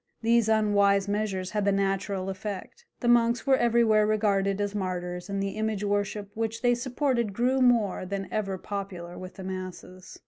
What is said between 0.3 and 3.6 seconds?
unwise measures had the natural effect: the monks were